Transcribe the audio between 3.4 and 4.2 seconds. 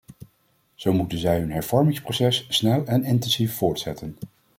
voortzetten.